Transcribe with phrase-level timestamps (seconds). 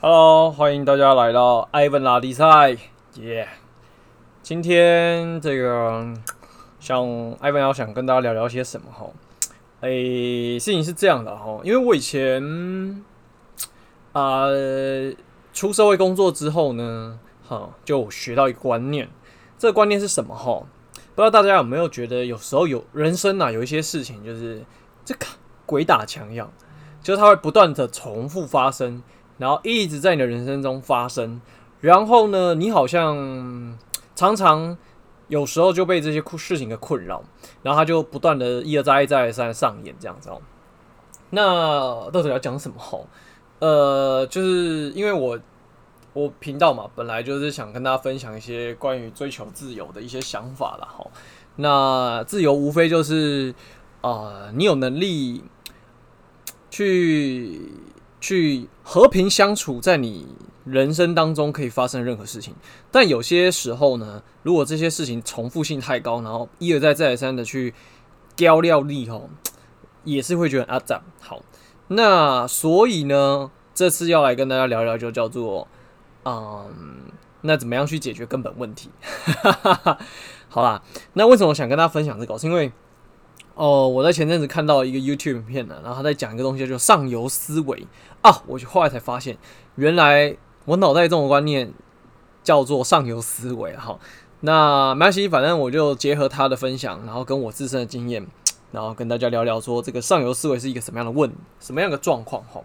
[0.00, 2.76] Hello，欢迎大家来到艾文拉力赛，
[3.16, 3.48] 耶！
[4.44, 6.06] 今天这个
[6.78, 9.10] 想艾文要想跟大家聊聊些什么哈？
[9.80, 13.04] 哎，事情是这样的哈，因为我以前
[14.12, 14.46] 啊、
[15.52, 17.18] 出社会工作之后呢，
[17.48, 19.10] 哈，就学到一个观念，
[19.58, 20.62] 这个观念是什么哈？
[21.16, 24.62] 不知道大家有没有觉得，有时候有人生啊，有一些事情就是
[25.04, 25.26] 这个
[25.66, 26.48] 鬼打墙一样，
[27.02, 29.02] 就是它会不断的重复发生。
[29.38, 31.40] 然后一直在你的人生中发生，
[31.80, 33.78] 然后呢，你好像
[34.16, 34.76] 常常
[35.28, 37.22] 有时候就被这些事情给困扰，
[37.62, 40.42] 然后他就不断的一而再、再而三上演这样子哦。
[41.30, 43.06] 那到底要讲什么？
[43.60, 45.38] 呃，就是因为我
[46.14, 50.88] 我频道嘛，本来就是想跟大家分享一些关于追求自由的一些想法啦。
[50.96, 51.06] 哈，
[51.54, 53.54] 那自由无非就是
[54.00, 55.44] 啊、呃，你有能力
[56.70, 57.70] 去。
[58.20, 60.26] 去和平相处，在你
[60.64, 62.54] 人生当中可以发生任何事情，
[62.90, 67.72] 但有些时候呢，如果这些事情重复性太高，然后一而再再而三的去
[68.36, 69.30] 雕料力吼，
[70.04, 71.42] 也是会觉得啊这样好。
[71.88, 75.68] 那所以呢，这次要来跟大家聊聊，就叫做
[76.24, 76.62] 嗯，
[77.42, 78.90] 那怎么样去解决根本问题？
[80.48, 82.38] 好啦，那为什么想跟大家分享这个？
[82.38, 82.72] 是因为。
[83.58, 87.88] 哦，我在前阵子看到一个 YouTube 片呢，然后他在讲一个东西，叫做上游思维
[88.22, 88.40] 啊。
[88.46, 89.36] 我就后来才发现，
[89.74, 91.72] 原来我脑袋中的观念
[92.44, 93.74] 叫做上游思维。
[93.74, 93.98] 好，
[94.42, 98.24] 那没关系，反正我就结合他的分享，然后跟我自身的经验，
[98.70, 102.40] 然后跟大家聊聊说这个上游思维是一个什么样的问，什么样的状况。
[102.44, 102.62] 哈，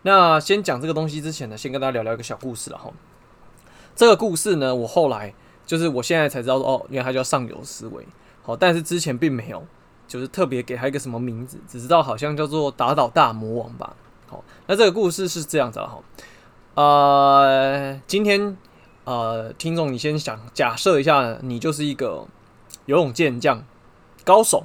[0.00, 2.90] 那先讲这个东西之前呢，先跟大家聊聊一个小故事了哈。
[3.94, 5.34] 这个故事呢，我后来
[5.66, 8.06] 就是我现在才知道，哦，原来它叫上游思维。
[8.40, 9.62] 好，但是之前并没有。
[10.06, 13.96] 就是特别给他一个什么名字，只知道好像叫做打倒大魔王吧。
[14.28, 16.00] 好，那这个故事是这样子的哈。
[16.74, 18.56] 呃，今天
[19.04, 22.26] 呃，听众你先想假设一下，你就是一个
[22.86, 23.64] 游泳健将
[24.24, 24.64] 高手，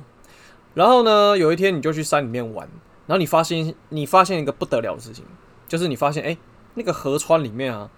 [0.74, 2.68] 然后呢，有一天你就去山里面玩，
[3.08, 5.26] 然后你发现你发现一个不得了的事情，
[5.68, 6.38] 就是你发现哎、
[6.76, 7.90] 那个河川里面啊，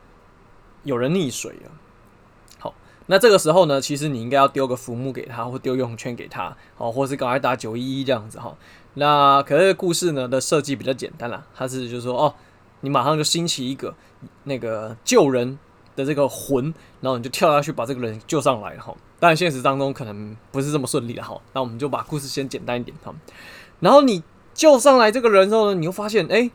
[0.83, 1.72] 有人溺水了。
[3.12, 8.56] 那这个时候呢，其实你应该要丢个浮木给他，或丢游泳圈给他，好，或是赶快打九一一这样子哈。
[8.94, 12.36] 那可是故事呢的设计比较简单啦，它是就是说哦，
[12.81, 13.96] 你马上就兴起一个
[14.44, 15.58] 那个救人
[15.96, 16.72] 的这个魂，
[17.02, 18.96] 然后你就跳下去把这个人救上来哈。
[19.20, 21.41] 当然现实当中可能不是这么顺利的哈。
[21.53, 23.12] 那我们就把故事先简单一点哈。
[23.80, 24.22] 然后你
[24.53, 26.52] 救上来这个人之后呢，你又发现哎、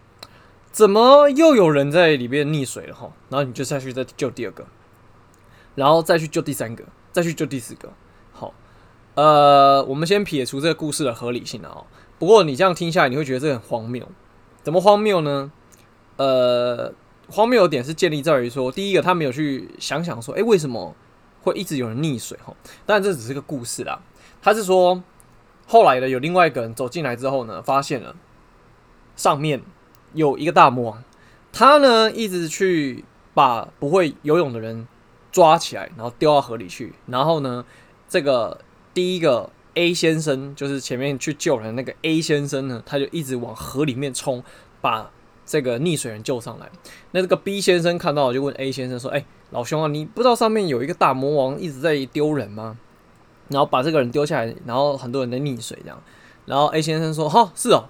[0.70, 3.10] 怎么又有人在里边溺水了哈？
[3.28, 4.64] 然后你就下去再救第二个。
[5.74, 7.92] 然后再去救第三个，再去救第四个。
[8.32, 8.52] 好，
[9.14, 11.84] 呃，我们先撇除这个故事的合理性啊。
[12.18, 14.08] 不过你这样听下来，你会觉得这很荒谬。
[14.62, 15.50] 怎么荒谬呢？
[16.16, 16.92] 呃，
[17.28, 20.94] 荒谬的点是建立在于说，第一个他没有去想想说，诶，为什么
[21.42, 22.38] 会一直有人溺水？
[22.44, 22.54] 哈，
[22.86, 24.00] 当然这只是个故事啦。
[24.40, 25.02] 他是说，
[25.66, 28.14] 后来的有另外一个人走进来之后呢，发现了
[29.16, 29.62] 上面
[30.12, 31.04] 有一个大魔王，
[31.52, 33.04] 他呢一直去
[33.34, 34.86] 把不会游泳的人。
[35.34, 36.92] 抓起来，然后丢到河里去。
[37.06, 37.64] 然后呢，
[38.08, 38.60] 这个
[38.94, 44.44] 第一个 A 先生，就是前面去救人那个 A 先生呢，他就一直往河里面冲，
[44.80, 45.10] 把
[45.44, 46.70] 这个溺水人救上来。
[47.10, 52.78] 那这个 B 先生看到，就问 A 先生说：“哎，老兄啊，你不知道上面有一个大魔王一直在丢人吗？
[53.48, 56.00] 然后把这个人丢下来，然后很多人在溺水这样。”
[56.46, 57.88] 然后 A 先生说：“哈，是哦，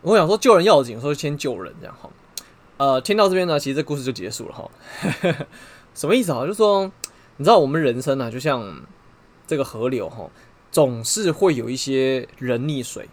[0.00, 2.10] 我想说救人要紧，所以先救人这样哈。”
[2.78, 4.68] 呃，听到这边呢，其实这故事就结束了哈。
[5.94, 6.40] 什么意思啊？
[6.40, 6.90] 就是说，
[7.36, 8.82] 你知道我们人生啊，就像
[9.46, 10.30] 这个河流哈，
[10.70, 13.08] 总是会有一些人溺水，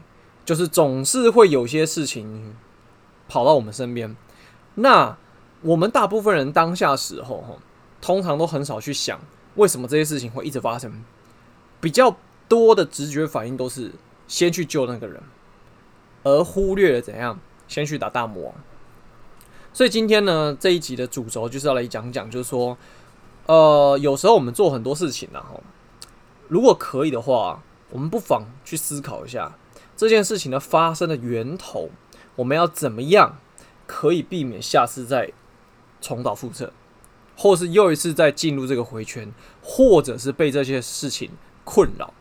[0.45, 2.55] 就是总是会有些事情
[3.27, 4.15] 跑到我们身边。
[4.75, 5.17] 那
[5.61, 7.57] 我们大部分人当下时候哈，
[8.01, 9.19] 通常都很少去想
[9.55, 11.03] 为什么这些事情会一直发生，
[11.81, 12.15] 比较
[12.47, 13.91] 多的直觉反应都是
[14.27, 15.21] 先去救那个人，
[16.23, 18.55] 而忽略了怎样先去打大魔王。
[19.79, 22.77] 所以今天呢，这一集的主轴就是要来讲讲，就是说，
[23.45, 25.57] 呃，有时候我们做很多事情呢，哈，
[26.49, 29.55] 如果可以的话，我们不妨去思考一下
[29.95, 31.91] 这件事情的发生的源头，
[32.35, 33.37] 我们要怎么样
[33.87, 35.31] 可以避免下次再
[36.01, 36.73] 重蹈覆辙，
[37.37, 39.31] 或是又一次再进入这个回圈，
[39.63, 41.31] 或者是被这些事情
[41.63, 42.13] 困扰。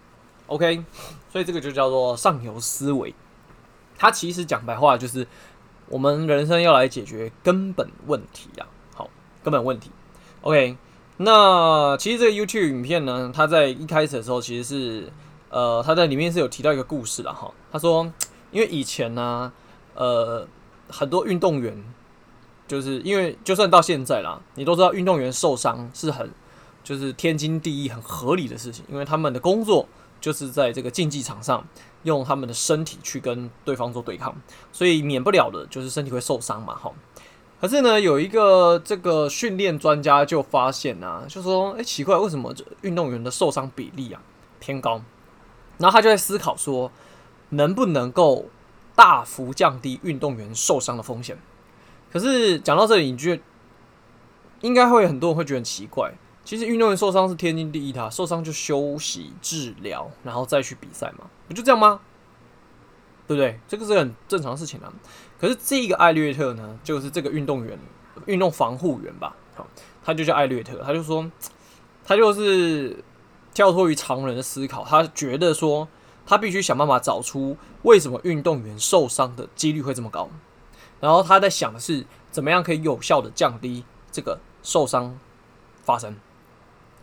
[0.47, 0.85] OK，
[1.33, 3.13] 所以这个就叫做上游思维，
[3.97, 5.27] 它其实讲白话就是。
[5.89, 9.09] 我们人生要来解决根本问题呀，好，
[9.43, 9.91] 根本问题。
[10.43, 10.77] OK，
[11.17, 15.13] 那其实这个 YouTube 影片呢，它在一开始的时候其实是，
[15.51, 17.51] 呃，它在里面是有提到一个故事的哈。
[17.73, 18.13] 他说，
[18.51, 19.53] 因为以前呢，
[19.95, 20.47] 呃，
[20.89, 21.83] 很多运动员
[22.67, 26.31] 就是因为就算到现在啦，你都知道运动员受伤是很
[26.85, 29.89] 就是天经地义、很合理的事情，因为他们的工作
[30.21, 31.67] 就是在这个竞技场上
[32.03, 34.35] 用他们的身体去跟对方做对抗，
[34.73, 36.93] 所以免不了的就是身体会受伤嘛，哈。
[37.61, 44.23] 可是呢，有一个这个训练专家就发现啊，就说，哎，奇怪，为什么这运动员的受伤比例啊
[44.61, 45.03] 偏高？
[45.79, 46.93] 然后他就在思考说，
[47.51, 48.47] 能不能够
[48.95, 51.37] 大幅降低运动员受伤的风险？
[52.13, 53.43] 可是讲到这里，你觉得
[54.61, 56.15] 应该会很多人会觉得奇怪。
[56.49, 62.01] 其实运动员受伤是天经地义的，受伤就休息治疗，然后再去比赛嘛，不就这样吗？
[63.27, 63.61] 对不对？
[63.69, 64.91] 这个是很正常的事情啊。
[65.39, 67.79] 可是这个艾略特呢，就是这个运动员、
[68.25, 69.67] 运动防护员吧，好，
[70.03, 71.31] 他就叫艾略特，他就说，
[72.03, 73.05] 他就是
[73.53, 75.87] 跳脱于常人的思考，他觉得说，
[76.25, 80.31] 他必须想办法找出为什么运动员受伤的几率会这么高，
[80.99, 85.19] 然后他在想的是，怎么样可以有效的降低这个受伤
[85.83, 86.17] 发生。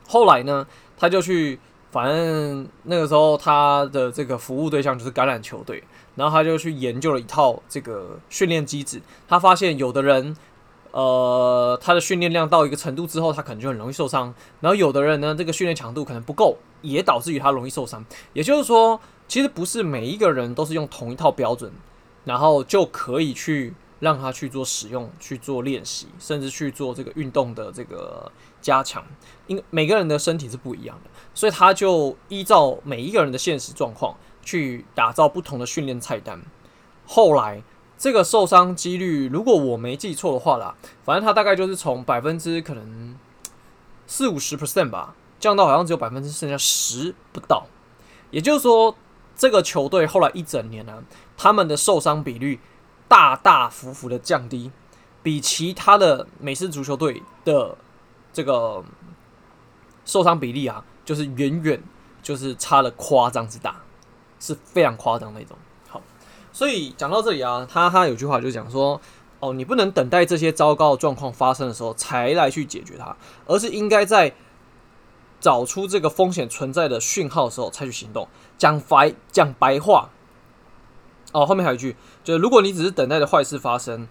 [0.07, 0.65] 后来呢，
[0.97, 1.59] 他就去，
[1.91, 5.83] 反正那个时候他的这个服务对象就是橄榄球队。
[6.15, 10.33] 然后他就去研究了一套这个训练机制，他发现有的人，
[10.91, 14.33] 呃，他的训练量到一个程度之后，他可能就很容易受伤。
[14.61, 18.01] 然后有的人呢，这个训练强度可能不够，也导致于他容易受伤。
[18.31, 18.97] 也就是说，
[19.27, 21.69] 其实不是每一个人都是用同一套标准，
[22.23, 28.31] 然后就可以去让他去做使用、去做练习，甚至去做这个运动的这个
[28.65, 29.03] 加强。
[29.47, 34.15] 因为每个人的身体是不一样的，所以他就依照每一个人的现实状况。
[34.47, 36.39] 去打造不同的训练菜单。
[37.07, 37.63] 后来
[37.97, 43.17] 这个受伤几率，如果我没记错的话啦，反正他大概就是从百分之可能
[44.05, 47.65] 四五十 percent 吧，降到好像只有百分之剩下十不到。
[48.29, 48.95] 也就是说，
[49.35, 51.03] 这个球队后来一整年呢、
[51.35, 52.59] 他们的受伤比率
[53.07, 54.71] 大大幅幅的降低，
[55.23, 57.75] 比其他的美式足球队的
[58.35, 58.83] 这个
[60.05, 61.81] 受伤比例啊，就是远远
[62.21, 63.81] 就是差了夸张之大。
[64.37, 65.57] 是非常夸张的一种。
[65.89, 66.01] 好，
[66.51, 68.99] 所以讲到这里啊，他他有句话就讲说，
[69.39, 73.15] 哦，你不能等待这些糟糕状况发生的时候才来去解决它，
[73.45, 74.35] 而是应该在
[75.39, 78.27] 找出这个风险存在的讯号的时候才去行动。
[78.57, 80.09] 讲白讲白话，
[81.31, 84.07] 哦，后面还有一句，就是如果你只是等待着坏事发生，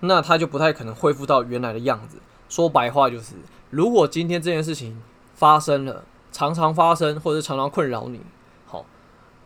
[0.00, 2.18] 那它就不太可能恢复到原来的样子。
[2.48, 3.36] 说白话就是，
[3.70, 5.02] 如果今天这件事情
[5.34, 8.20] 发生了，常常发生，或者常常困扰你。
[8.66, 8.84] 好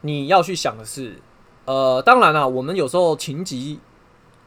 [0.02, 1.20] 你要去想的是，
[1.64, 3.80] 呃，当然啦，我们有时候情急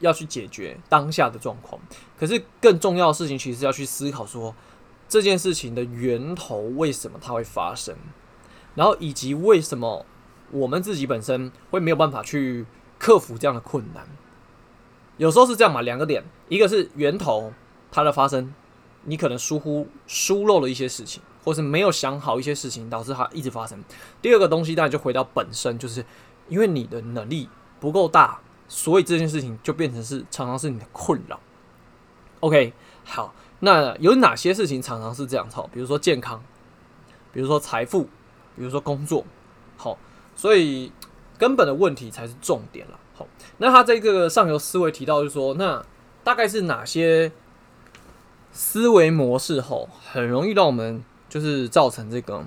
[0.00, 1.80] 要去解决当下的状况，
[2.18, 4.54] 可是更重要的事情其实要去思考说
[5.08, 7.96] 这件事情的源头为什么它会发生，
[8.74, 10.04] 然后以及为什么
[10.50, 12.66] 我们自己本身会没有办法去
[12.98, 14.06] 克服这样的困难。
[15.16, 17.52] 有时候是这样嘛，两个点，一个是源头
[17.90, 18.52] 它的发生，
[19.06, 21.22] 你可能疏忽疏漏了一些事情。
[21.46, 23.80] 或是没有想好一些事情，导致它一直发生。
[24.20, 26.04] 第二个东西当然就回到本身，就是
[26.48, 27.48] 因为你的能力
[27.78, 31.38] 不够大，所以这件事情就变成是常常是你的困扰。
[32.40, 32.72] OK，
[33.04, 35.48] 好，那有哪些事情常常是这样？
[35.48, 36.42] 好，比如说健康，
[37.32, 38.08] 比如说财富，
[38.56, 39.24] 比如说工作。
[39.76, 39.96] 好，
[40.34, 40.90] 所以
[41.38, 42.98] 根本的问题才是重点了。
[43.14, 43.28] 好，
[43.58, 45.86] 那他这个上游思维提到就是说，那
[46.24, 47.30] 大概是哪些
[48.56, 51.04] 思维模式后很容易让我们。
[51.28, 52.46] 就是造成这个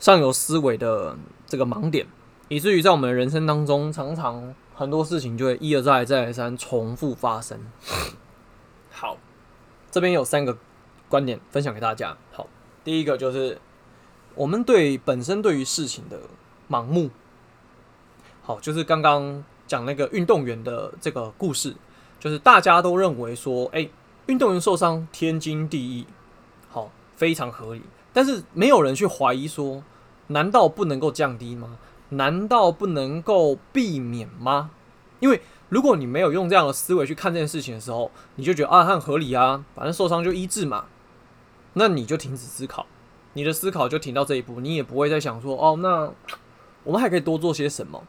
[0.00, 2.04] 上游思维的这个盲点，
[2.48, 7.58] 以至于在我们人生当中，常常很多事情就会一而再、再而三重复发生。
[8.90, 9.16] 好，
[9.92, 10.58] 这边有三个
[11.08, 12.18] 观点分享给大家。
[12.32, 12.48] 好，
[12.82, 13.58] 第一个就是
[14.34, 16.18] 我们对本身对于事情的
[16.68, 17.10] 盲目。
[18.42, 21.74] 好，就是刚刚讲那个运动员的这个故事，
[22.18, 23.88] 就是大家都认为说，哎，
[24.26, 26.06] 运动员受伤天经地义。
[26.68, 29.82] 好非常合理，但是没有人去怀疑说，
[30.26, 31.78] 难道不能够降低吗？
[32.10, 34.70] 难道不能够避免吗？
[35.20, 35.40] 因为
[35.70, 40.84] 如果你没有用这样的思维去看这件事情的时候，你就觉得啊，很合理啊，反正受伤就医治嘛，
[41.72, 42.86] 那你就停止思考，
[43.32, 46.12] 你的思考就停到这一步，你也不会再想说，哦，那
[46.84, 48.04] 我们还可以多做些什么？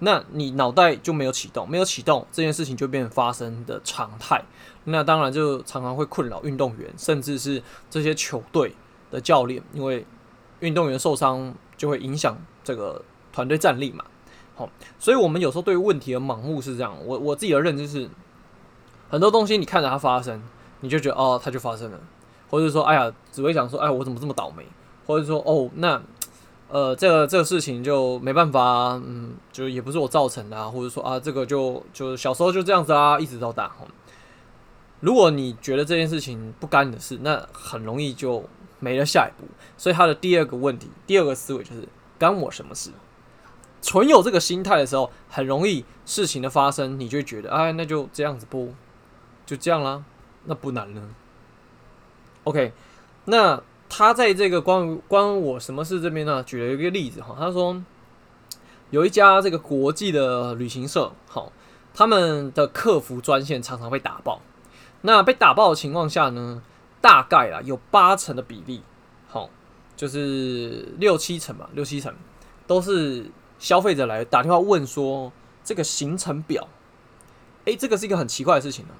[0.00, 4.44] 那你脑袋就没有启动，没有启动，这件事情就变成发生的常态。
[4.84, 8.74] 那当然就常常会困扰运动员，甚至是这些球队
[9.10, 10.06] 的教练，因为
[10.60, 14.04] 运动员受伤就会影响这个团队战力嘛。
[14.56, 14.68] 好，
[14.98, 16.94] 所以我们有时候对问题的盲目是这样。
[17.04, 18.08] 我我自己的认知是，
[19.08, 20.42] 很多东西你看着它发生，
[20.80, 22.00] 你就觉得哦，它就发生了，
[22.48, 24.66] 或者说哎呀，只会想说哎，我怎么这么倒霉，
[25.06, 26.00] 或者说哦，那。
[26.72, 33.72] 呃，这个这个事情就没办法，嗯，就也不是我造成的啊，或者说啊，这个就就小时候就这样子啊，一直到大。
[35.00, 38.44] 如果你觉得这件事情不干你的事，那很容易就
[38.78, 39.48] 没了下一步。
[39.76, 41.88] 所以他的第二个问题，第二个思维就是
[42.18, 42.90] 干我什么事？
[43.82, 48.74] 存有这个心态的时候，很容易事情的发生，你就觉得，哎，那就这样子不，
[49.46, 50.04] 就这样啦，
[50.44, 51.08] 那不难呢。
[52.44, 52.74] OK，
[53.24, 57.82] 那他在这个关于关我什么事这边呢，举了一个例子哈，他说
[58.90, 61.50] 有一家这个国际的旅行社，好，
[61.94, 64.42] 他们的客服专线常常被打爆。
[65.02, 66.62] 那被打爆的情况下呢，
[67.00, 68.82] 大概啊有八成的比例，
[69.28, 69.50] 好，
[69.96, 72.14] 就是六七成吧，六七成
[72.66, 73.30] 都是。
[73.60, 75.30] 消费者来打电话问说
[75.62, 76.66] ：“这个行程表，
[77.66, 78.94] 诶，这个是一个很奇怪的事情呢。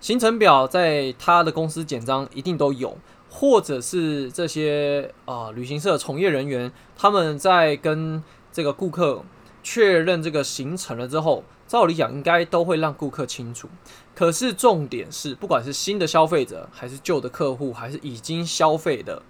[0.00, 2.96] 行程表在他的公司简章一定都有，
[3.28, 9.22] 或者是这些啊、旅行社从业人员他们在跟这个顾客
[9.62, 13.68] 确认这个行程了之后，照理讲应该都会让顾客清楚。
[14.14, 19.22] 可是重点是，不管是新的消费者，还是旧的客户，还是已经消费的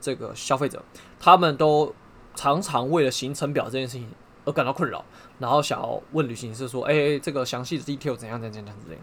[0.00, 0.82] 这个消费者，
[1.18, 1.94] 他们都
[2.34, 4.08] 常常为了行程表这件事情。”
[4.46, 5.02] 而感到困扰，
[5.38, 9.02] 然后想要问旅行社说：“哎、欸，这个详细的 detail 怎样怎样怎样怎样。”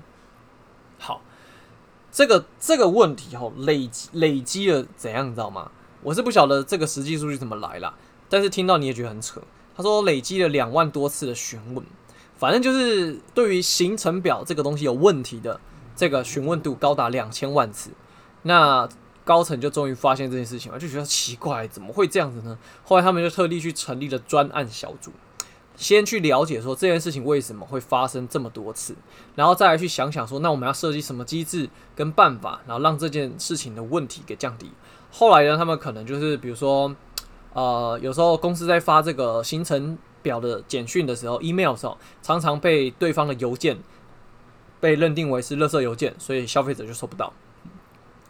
[1.00, 1.24] 好，
[2.12, 5.72] 这个这个问题吼累积累积了怎样，你知道吗？
[6.04, 7.96] 我是不晓得这个实际数据怎么来啦，
[8.30, 9.42] 但是听到你也觉得很扯。
[9.76, 11.84] 他说累积了两万多次的询问，
[12.42, 15.60] 反正就是对于行程表这个东西有问题的
[15.96, 17.92] 这个询问度高达两千万次。
[18.42, 18.90] 那
[19.24, 22.58] 高层就终于发现这件事情了，就觉得奇怪，怎么会这样子呢？
[22.84, 25.12] 后来他们就特地去成立了专案小组。
[25.76, 28.96] 先去了解说这件事情为什么会发生这么多次，
[29.36, 34.72] 然后再来去想想说，那我们要设计什么机制跟办法，然后让这件事情的问题给降低。
[35.12, 36.96] 后来呢，他们可能就是比如说，
[37.54, 43.78] 呃，有时候公司在发这个行程表的简讯的时候，email 的时候，常常被对方的邮件
[44.80, 47.32] 被认定为是垃圾邮件，所以消费者就收不到。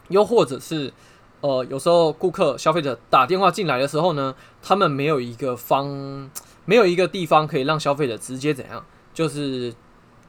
[0.08, 0.92] 又或者是，
[1.40, 6.30] 呃，有时候顾客消费者打电话进来的时候呢，他们没有一个方。
[6.64, 9.74] 没有一个地方可以让消费者直接怎样，就是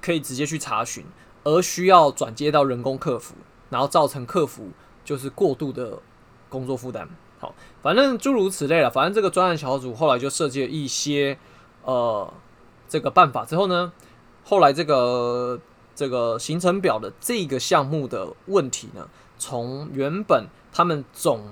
[0.01, 1.05] 可以直接去查询，
[1.43, 3.35] 而需要转接到人工客服，
[3.69, 4.71] 然后造成客服
[5.05, 5.99] 就是过度的
[6.49, 7.07] 工作负担。
[7.37, 7.53] 好，
[7.83, 8.89] 反正诸如此类了。
[8.89, 11.37] 反正这个专案小组后来就设计了一些
[11.83, 12.33] 呃
[12.87, 13.91] 这个办法之后呢，
[14.43, 15.59] 后来这个
[15.95, 21.45] 这个行程表的这个项目的问题呢，从原本他们总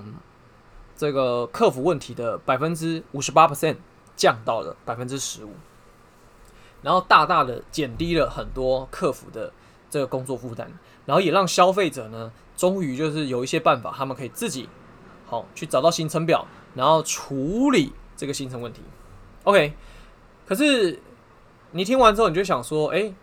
[0.95, 3.77] 这个客服问题的百分之五十八 percent。
[4.13, 5.49] 降到了百分之十五，
[6.83, 9.51] 然后大大的减低了很多客服的
[9.89, 10.67] 这个工作负担，
[11.07, 14.69] 然后也让消费者呢，终于就是有一些办法，他们可以自己
[15.25, 16.45] 好去找到行程表，
[16.75, 18.83] 然后处理这个行程问题。
[19.45, 19.73] OK，
[20.45, 20.99] 可是
[21.71, 23.13] 你听完之后，你就想说，哎，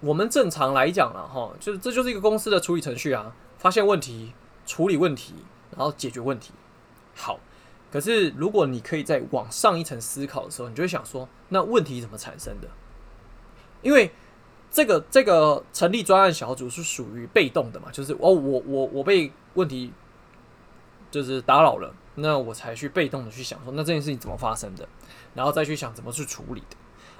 [0.00, 4.32] 我们正常来讲了哈，就是这就是一个公司的处理程序啊，发现问题，
[4.66, 5.34] 处理问题，
[5.76, 6.52] 然后解决问题，
[7.14, 7.40] 好。
[7.90, 12.66] 可是，如果你可以再往上一层思考的时候，你就会想说，那问题怎么产生的？
[13.82, 14.10] 因为
[14.70, 19.92] 这个这个成立专案小组是属于被动的嘛，就是哦，我我我被问题
[21.10, 24.88] 就是打扰了，那我才去被动的去想说，那这件事情怎么发生的，
[25.34, 26.76] 然后再去想怎么去处理的。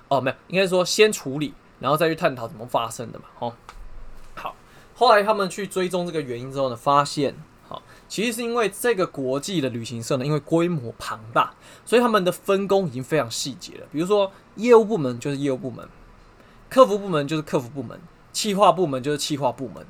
[0.09, 3.25] 哦，没有，应该说先处理，然后再去探讨怎么发生的嘛。
[3.39, 3.55] 哦，
[4.35, 4.55] 好，
[4.95, 7.35] 后来他们去追踪这个原因之后呢，发现。
[7.69, 11.55] 好其实是因为这个国际的旅行社呢，因为规模庞大，
[11.87, 13.87] 所以他们的分工已经非常细节了。
[13.91, 15.89] 比如说，业务部门就是业务部门，
[16.69, 17.99] 客服部门就是客服部门，
[18.31, 19.87] 企划部门就是企划部门。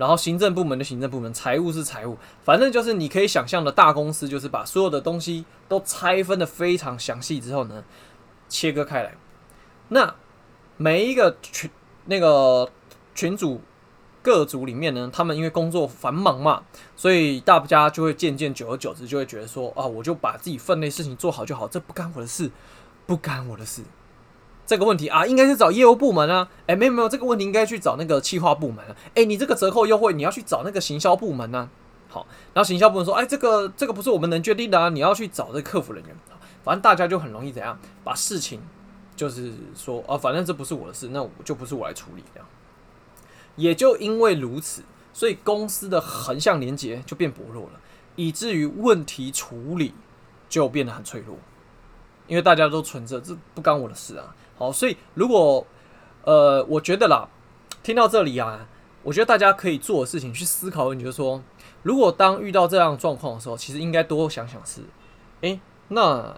[0.00, 7.84] 然后行政部门的行政部门，财务是财务，反正就是你可以想象的大公司，就是把所有的东西都拆分的非常详细之后呢，
[8.48, 9.14] 切割开来。
[9.90, 10.14] 那
[10.78, 11.70] 每一个群
[12.06, 12.70] 那个
[13.14, 13.60] 群组。
[14.22, 16.62] 各组里面呢，他们因为工作繁忙嘛，
[16.94, 22.50] 所以大家就会渐渐久而久之就会觉得说啊，我就把自己分内事情做好就好，这不干我的事，
[23.06, 23.82] 不干我的事。
[24.70, 31.68] 这个问题啊，应该是找业务部门啊，哎，没有没有，这个问题应该去找那个企划部门啊，哎，你这个折扣优惠你要去找那个行销部门呢、啊。
[32.08, 36.14] 好，然后行销部门说，哎，这个这个不是我们能决定的啊，你要去找这个客服人员。
[36.62, 38.62] 反正大家就很容易怎样，把事情
[39.16, 42.48] 就是说啊，反正这不是我的事，那我就不是我来处理这样。
[43.56, 47.80] 也就因为如此，所以公司的横向连接就变薄弱了，
[48.14, 49.94] 以至于问题处理
[50.48, 51.36] 就变得很脆弱。
[52.28, 54.32] 因为大家都存着，这不干我的事啊。
[54.60, 55.66] 好，所以如果
[56.24, 57.26] 呃，我觉得啦，
[57.82, 58.68] 听到这里啊，
[59.02, 61.42] 我觉得大家可以做的事情去思考，你就是说，
[61.82, 64.82] 如果当遇到这样状况的时候，其实应该多想想是，
[65.40, 66.36] 诶，那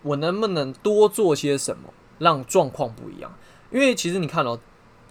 [0.00, 3.30] 我能不能多做些什么，让状况不一样？
[3.70, 4.58] 因为其实你看哦。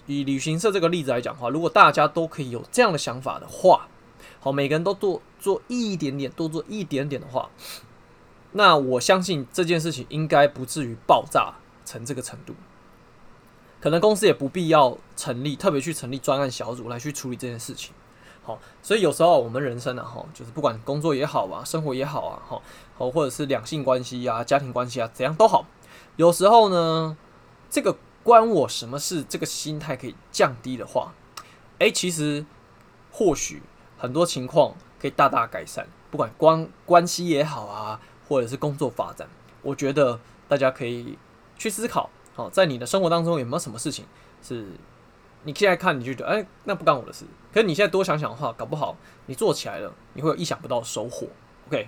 [0.07, 3.87] 以旅行社这个例子来讲的话，如果大家都可以有这样的想法的话，
[4.39, 7.47] 好，每个人都多做一点点，多做一点点的话，
[8.53, 11.53] 那我相信这件事情应该不至于爆炸
[11.89, 12.53] 成这个程度。
[13.81, 17.95] 可能公司也不必要成立，特别去成立专案小组来去处理这件事情。
[18.43, 22.61] 好，所以有时候我们人生啊，哈，就是不管工作也好啊，生活也好啊，哈，
[22.95, 25.65] 好，或者是两性关系啊、家庭关系啊，怎样都好，
[26.17, 27.17] 有时候呢，
[27.69, 29.23] 这个关我什么事？
[29.23, 31.13] 这个心态可以降低的话，
[31.79, 32.45] 诶，其实
[33.11, 33.63] 或许
[33.97, 39.29] 很多情况可以大大改善，不管关关系也好啊，或者是工作发展，
[39.61, 41.17] 我觉得大家可以
[41.59, 42.09] 去思考。
[42.33, 44.05] 好，在你的生活当中有没有什么事情
[44.41, 44.65] 是
[45.43, 47.25] 你现在看你就觉得哎，那不干我的事。
[47.53, 48.95] 可是你现在多想想的话，搞不好
[49.27, 51.27] 你做起来了，你会有意想不到的收获。
[51.67, 51.87] OK，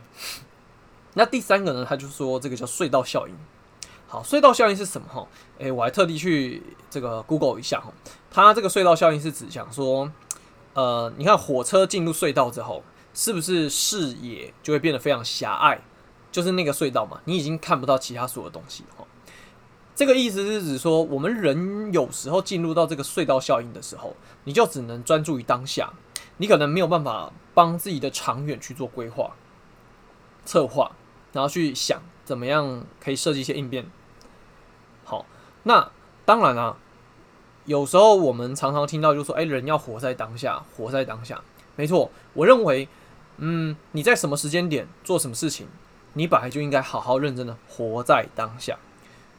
[1.14, 3.36] 那第三个呢，他就说这个叫隧道效应。
[4.08, 5.08] 好，隧道效应是什么？
[5.08, 5.26] 哈，
[5.58, 7.94] 诶，我还特地去这个 Google 一下哈，
[8.30, 10.12] 它这个隧道效应是指讲说，
[10.74, 15.80] 呃，你看火车进入隧道之后，是不是视野就会变得非常狭隘？
[16.30, 19.06] 就是那个隧道嘛，你已经看不到其他所有东西哈。
[19.94, 25.92] 这个意思是指说，我们人有时候进入到这个隧道效应的时候，你就只能专注于当下，
[26.38, 29.36] 你可能没有办法帮自己的长远去做规划、
[30.46, 30.92] 策划，
[31.34, 33.86] 然后去想怎么样可以设计一些应变。
[35.04, 35.26] 好，
[35.64, 35.92] 那
[36.26, 36.78] 当然啊，
[37.66, 41.42] 有时候我们常常听到就说，哎，人要活在当下，活在当下。
[41.76, 42.88] 没错，我认为，
[43.38, 45.68] 嗯，你在什么时间点做什么事情，
[46.14, 48.80] 你本来就应该好好认真的活在当下。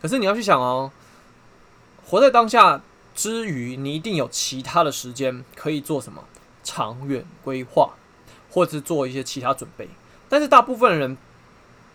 [0.03, 0.91] 可是你要去想哦，
[2.05, 2.81] 活在当下
[3.15, 6.25] 之余，你一定有其他的时间可以做什么
[6.65, 7.95] 长远规划，
[8.51, 9.89] 或者是做一些其他准备。
[10.29, 11.17] 但是大部分人，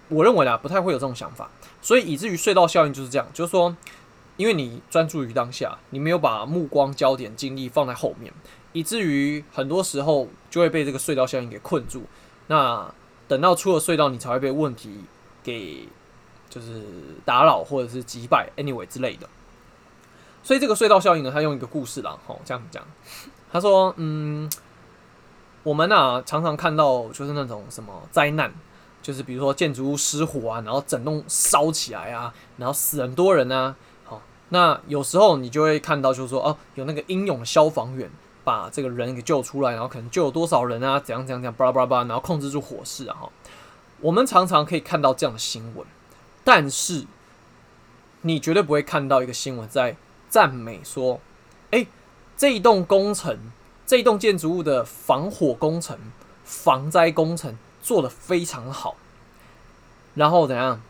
[0.07, 1.49] 我认为啊，不太会有这种想法，
[1.81, 3.75] 所以以至于隧道效应就是这样，就是说，
[4.37, 8.31] 因为你专注于当下，你没有把目光、焦点、精力放在后面，
[8.71, 12.03] 以至于很多时候就会被这个隧道效应给困住。
[12.47, 12.89] 那
[13.27, 15.01] 等到出了隧道，你才会被问题
[15.43, 15.89] 给。
[16.49, 16.83] 就是
[17.25, 19.27] 打扰或者是击败，anyway 之类的。
[20.43, 22.81] 所以这个隧道效应呢，他用一个故事啦，吼，这样讲。
[23.51, 24.49] 他说，嗯，
[25.63, 28.53] 我们啊常常看到就是那种什么灾难，
[29.01, 33.75] 就是比如说建筑物失火啊，然后整栋烧起来啊，然后死很多人啊。
[34.05, 38.10] 好，那有时候你就会看到，就是说哦，有那个英勇的消防员
[38.45, 43.17] 把这个人给救出来，然后可能救了多少人啊，怎样怎样怎样，巴拉巴拉巴拉，然后控制住火势啊。
[43.19, 43.29] 哈，
[43.99, 45.86] 我们常常可以看到这样的新闻。
[46.47, 47.05] 但是，
[48.21, 49.97] 你绝对不会看到一个新闻在
[50.29, 51.19] 赞美说
[51.71, 51.89] ：“诶，
[52.38, 53.38] 这一栋工程，
[53.86, 55.99] 这一栋建筑物的防火工程、
[56.45, 58.95] 防灾工程做得非常好。”
[60.15, 60.81] 然后怎样，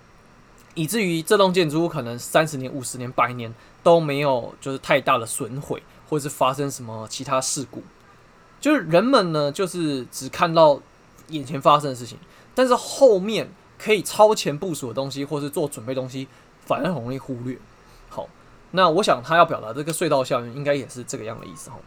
[0.75, 7.81] 以至于这栋建筑物可能三十年、五十年、百年都没有就是太大的损毁，或者是发生什么其他事故。
[8.61, 10.79] 就是人们呢，就是只看到
[11.29, 12.19] 眼前发生的事情，
[12.53, 13.49] 但是后面。
[13.77, 16.27] 可以超前部署的东西，或是做准备东西，
[16.65, 17.57] 反而很容易忽略。
[18.09, 18.27] 好，
[18.71, 21.77] 那我想他要表达这个隧道效应，应该也是这个样的意思哈。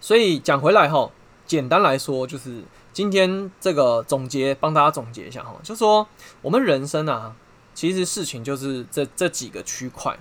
[0.00, 1.10] 所以讲回来哈，
[1.46, 6.06] 简单来说就是今天这个总结，帮大家总结一下哈，就说
[6.40, 7.36] 我们人生啊，
[7.72, 10.18] 其实事情就是这这几个区块，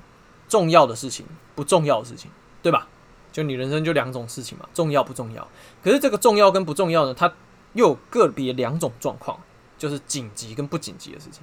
[0.48, 2.30] 重要的事情，不重要的事情，
[2.62, 2.88] 对吧？
[3.32, 5.48] 就你人生就两种事情嘛，重要不重要？
[5.82, 7.34] 可是这个重要跟不重要呢，它
[7.74, 9.40] 又有个别两种状况。
[9.82, 11.42] 就是紧急跟不紧急的事情。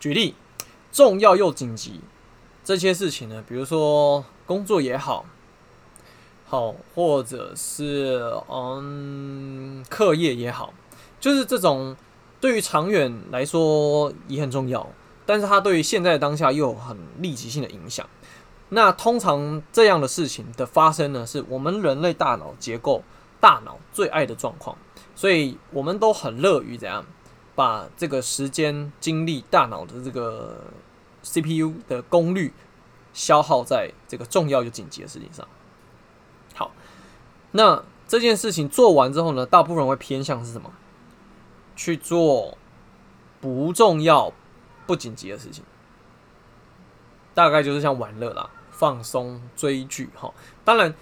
[0.00, 0.34] 举例，
[0.90, 2.00] 重要又紧急
[2.64, 5.26] 这些事情呢，比如说工作也好，
[6.46, 10.72] 好，或者是嗯课业也好，
[11.20, 11.94] 就是这种
[12.40, 14.88] 对于长远来说也很重要，
[15.26, 18.08] 但是它对于现在当下又有很立即性的影响。
[18.70, 23.02] 那通常这样的事情的发生呢，是我们人类大脑结构、
[23.38, 24.78] 大脑最爱的状况。
[25.16, 27.04] 所以我们都很乐于怎样
[27.54, 30.64] 把这个时间、精力、大脑的这个
[31.22, 32.52] CPU 的功率
[33.14, 35.48] 消耗在这个重要又紧急的事情上。
[36.54, 36.70] 好，
[37.52, 40.70] 那这件事情做完之后呢，大部分人会偏向是什么？
[41.74, 42.58] 去做
[43.40, 44.34] 不重要、
[44.86, 45.64] 不紧急的事情，
[47.32, 50.10] 大概就是像玩乐啦、放松、追剧。
[50.14, 50.94] 哈，当然。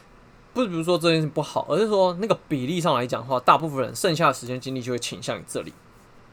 [0.55, 5.73] 不是比如说这件事不好，而是说那个比例上来讲的话，大部分人剩下的时间精力就会倾向于这里。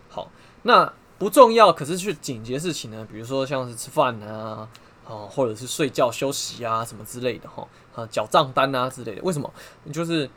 [0.09, 0.29] 好，
[0.61, 4.67] 那不重要，可是去紧急事情呢，比如说像是吃饭啊，
[5.07, 9.21] 哦，或者是睡觉休息啊什么之类的哈，啊，缴账单啊之类的。
[9.23, 9.51] 为什么？
[9.91, 10.29] 就是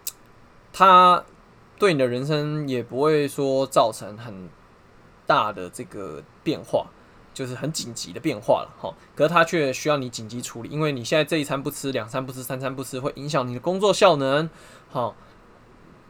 [0.72, 1.22] 它
[1.78, 4.48] 对你的人生也不会说造成很
[5.26, 6.86] 大的这个变化，
[7.34, 14.48] 就是很紧急的变化了哈，可是它却需要你紧急处理，因为你现在这一餐不吃，两餐不吃，三餐不吃，会影响你的工作效能。
[14.90, 15.16] 好，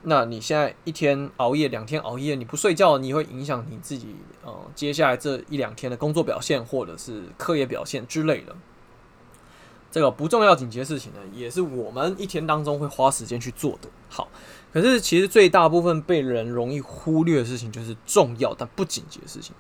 [0.03, 8.55] 那你现在一天熬夜，两天熬夜，你不睡觉，你会影响你自己呃接下来这一两天的工作表现或者是课业表现之类的。
[9.91, 13.89] 这个不重要紧急的事情呢，也是我们一天当中会花时间去做的。
[14.09, 14.29] 好，
[14.73, 19.55] 可是其实最大部分被人容易忽略的事情，就是重要但不紧急的事情。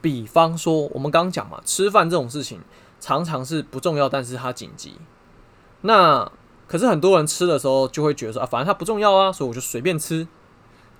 [0.00, 2.60] 比方说，我们刚刚讲嘛，吃饭这种事情
[3.00, 4.94] 常常是不重要，但是它紧急。
[5.82, 6.30] 那
[6.66, 10.26] 可是很多人吃的时候就会觉得说啊，反正它不重要啊，所以我就随便吃。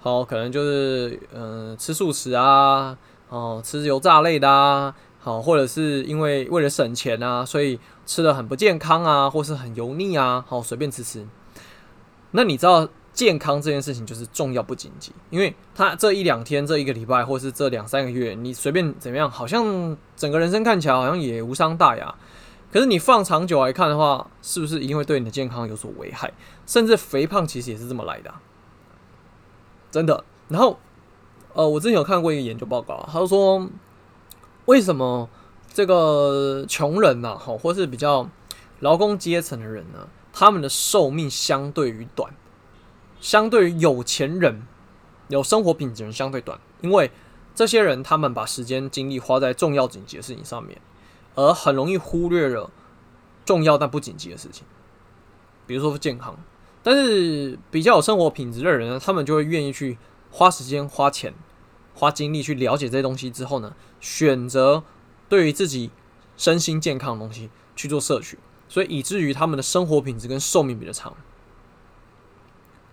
[0.00, 2.96] 好，可能就是嗯、吃素食啊，
[3.28, 11.26] 哦，吃油炸类的啊，好，或者是因为为了省钱啊，所以吃的很不健康啊，或是很油腻啊，好，随便吃吃。
[12.32, 12.88] 那你知道？
[13.16, 22.14] 健康这件事情就是重要不紧急，因为他这一两天、这一个礼拜，或是这两三个月，你随便怎么样，好像整个人生看起来好像也无伤大雅。
[22.70, 26.30] 可是你放长久来看的话，是不是一定会对你的健康有所危害？
[26.66, 28.34] 甚至肥胖其实也是这么来的，
[29.90, 30.22] 真的。
[30.48, 30.78] 然后，
[31.54, 33.66] 呃，我之前有看过一个研究报告，他说
[34.66, 35.26] 为什么
[35.72, 38.28] 这个穷人呐，好，或是比较
[38.80, 42.30] 劳工阶层的人呢，他们的寿命相对于短。
[43.20, 44.62] 相对于有钱人，
[45.28, 47.10] 有生活品质人相对短，因为
[47.54, 50.80] 这些人他们把时间精力花在重要紧急的事情上面，
[51.34, 52.70] 而很容易忽略了
[53.44, 54.64] 重要但不紧急的事情，
[55.66, 56.36] 比如说健康。
[56.82, 59.98] 但是比较有生活品质的人呢，他们就会愿意去
[60.30, 61.34] 花时间、花钱、
[61.94, 64.84] 花精力去了解这些东西之后呢，选择
[65.28, 65.90] 对于自己
[66.36, 71.12] 身心健康的东西去做摄取，所以以至于他们的生活品质跟寿命比较长。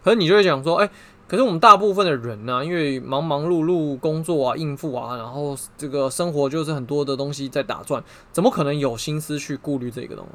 [0.03, 0.89] 可是你就会讲说，哎、
[1.27, 10.31] 可是我们大部分的人呢、因为忙忙碌碌工作啊、应付啊，然后这个生活就是很多的东西在打转，怎么可能有心思去顾虑这个东西？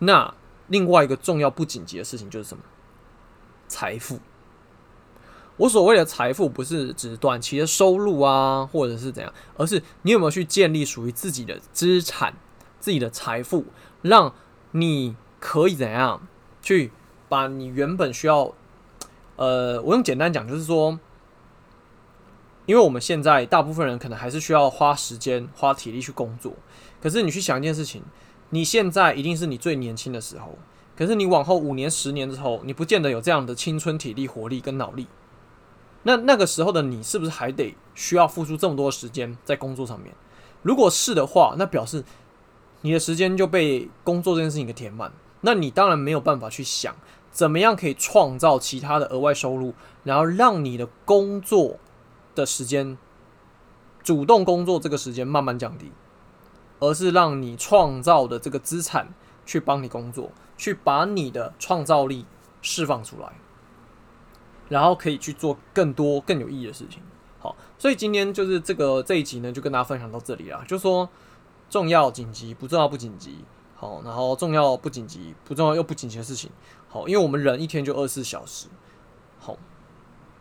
[0.00, 0.34] 那
[0.68, 2.62] 另外一个重要不紧急的事情就是什么？
[3.66, 4.18] 财富。
[5.56, 12.34] 我所谓的财富，不是指短期的收入啊，或者是怎样，而是你有没有去建立属于自己的资产、
[12.78, 13.64] 自己的财富，
[14.02, 14.34] 让
[14.72, 16.20] 你可以怎样
[16.60, 16.92] 去
[17.30, 18.52] 把你原本需要。
[19.36, 20.98] 呃，我用简单讲，就是说，
[22.64, 26.54] 因为我们现在大部分人可能还是需要花时间、花体力去工作。
[27.02, 28.02] 可是你去想一件事情，
[28.50, 30.58] 你现在一定是你最年轻的时候，
[30.96, 35.06] 可是你往后五年、十年之后，你不见得有这样的青春、体力、活力跟脑力。
[36.04, 40.14] 那那个时候的你，是不是还得需要付出这么多时间在工作上面？
[40.62, 42.02] 如果是的话，那表示
[42.80, 45.12] 你的时间就被工作这件事情给填满。
[45.42, 46.96] 那你当然没有办法去想。
[47.36, 51.76] 怎么样可以创造其他的额外收入，然后让你的工作
[52.34, 52.96] 的时间，
[54.02, 55.92] 主动工作这个时间慢慢降低，
[56.80, 59.12] 而是让你创造的这个资产
[59.44, 62.24] 去帮你工作，去把你的创造力
[62.62, 63.34] 释放出来，
[64.70, 67.02] 然后可以去做更多更有意义的事情。
[67.38, 70.64] 好，所以今天就是这个这一集呢，就跟大家分享到这里啦。
[70.66, 71.06] 就说
[71.68, 73.44] 重要紧急，不重要不紧急。
[73.78, 76.50] 好，然后重要不紧急，不重要又不紧急的事情。
[76.96, 78.68] 好，因为我们人一天就二十四小时。
[79.38, 79.58] 好，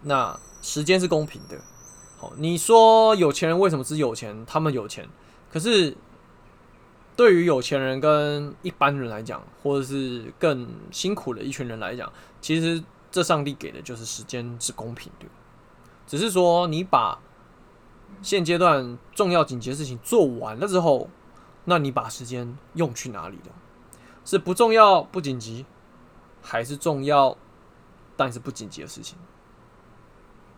[0.03, 1.59] 那时间是公平的。
[2.17, 4.45] 好，你说有钱人为什么是有钱？
[4.45, 5.05] 他们有钱，
[5.51, 5.97] 可是
[7.13, 15.25] 对于有钱人跟一般人来讲，或者是更辛苦的一群人来讲，其实这上帝给的就是时间是公平的。
[16.07, 17.19] 只是说你把
[18.21, 21.09] 现阶段重要紧急的事情做完了之后。
[21.67, 23.51] 那你把时间用去哪里了？
[24.23, 25.65] 是不重要不紧急，
[26.45, 27.36] 还是重要
[28.15, 29.17] 但是不紧急的事情？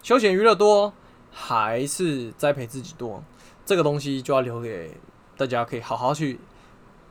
[0.04, 0.93] 休闲娱乐多，
[1.32, 3.23] 还是栽培自己多？
[3.65, 4.97] 这个东西就要留给
[5.38, 6.39] 大家，可以好好去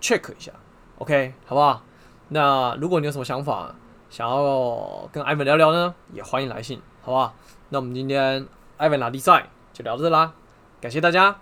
[0.00, 0.52] check 一下
[0.98, 1.82] ，OK，好不好？
[2.28, 3.74] 那如果你有什么想法，
[4.10, 7.34] 想要跟 Ivan 聊聊呢，也欢迎来信，好不好？
[7.70, 8.46] 那我们今天
[8.78, 10.34] Ivan 拉力赛就聊到这啦，
[10.80, 11.40] 感谢大家。